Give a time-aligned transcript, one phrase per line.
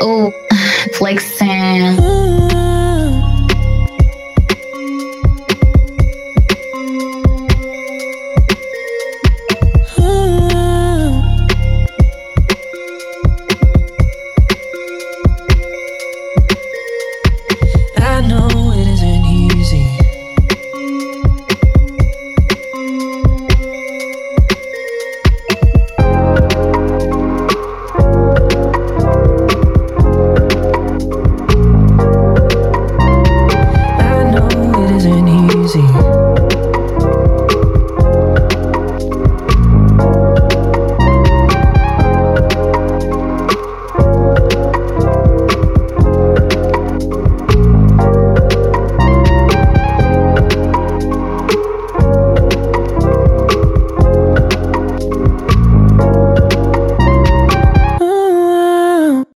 [0.00, 0.32] Oh,
[0.94, 2.13] flexing.